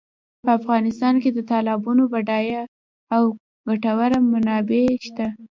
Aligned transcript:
په 0.43 0.49
افغانستان 0.59 1.13
کې 1.21 1.29
د 1.33 1.39
تالابونو 1.51 2.03
بډایه 2.13 2.63
او 3.15 3.23
ګټورې 3.67 4.19
منابع 4.31 4.83
شته. 5.05 5.27